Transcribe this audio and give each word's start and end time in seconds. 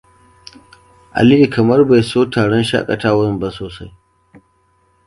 Aliyu 1.19 1.49
kamar 1.57 1.81
bai 1.91 2.01
so 2.01 2.25
taron 2.31 2.63
shakatawan 2.71 3.39
sosai. 3.61 3.89